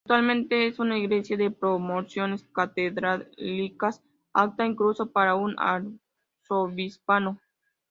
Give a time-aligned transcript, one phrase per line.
[0.03, 4.01] Actualmente es una iglesia de proporciones catedralicias
[4.33, 7.39] apta incluso para un Arzobispado.